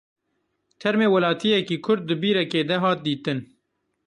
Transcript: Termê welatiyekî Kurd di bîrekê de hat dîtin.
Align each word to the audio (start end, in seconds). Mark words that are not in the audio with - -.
Termê 0.81 1.07
welatiyekî 1.15 1.77
Kurd 1.85 2.01
di 2.09 2.15
bîrekê 2.21 2.61
de 2.69 2.77
hat 2.83 2.99
dîtin. 3.05 3.39